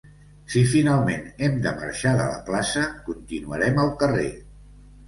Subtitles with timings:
[0.53, 4.31] Si finalment hem de marxar de la plaça, continuarem al carrer.